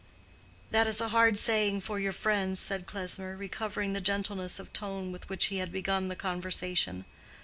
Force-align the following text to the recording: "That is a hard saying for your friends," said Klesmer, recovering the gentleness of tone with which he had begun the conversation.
"That 0.71 0.87
is 0.87 0.99
a 0.99 1.09
hard 1.09 1.37
saying 1.37 1.81
for 1.81 1.99
your 1.99 2.11
friends," 2.11 2.59
said 2.59 2.87
Klesmer, 2.87 3.37
recovering 3.37 3.93
the 3.93 4.01
gentleness 4.01 4.57
of 4.57 4.73
tone 4.73 5.11
with 5.11 5.29
which 5.29 5.45
he 5.53 5.57
had 5.57 5.71
begun 5.71 6.07
the 6.07 6.15
conversation. 6.15 7.05